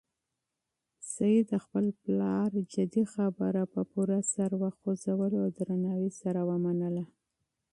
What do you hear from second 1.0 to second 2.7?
سعید د خپل پلار